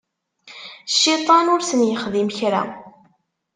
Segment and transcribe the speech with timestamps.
[0.93, 2.63] Cciṭan ur sen-yexdim kra.